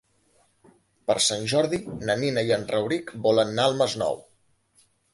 [1.11, 4.23] Per Sant Jordi na Nina i en Rauric volen anar al Masnou.